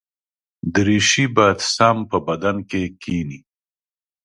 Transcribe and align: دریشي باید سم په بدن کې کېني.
دریشي 0.73 1.25
باید 1.35 1.59
سم 1.75 1.97
په 2.09 2.17
بدن 2.27 2.57
کې 2.69 2.81
کېني. 3.01 3.39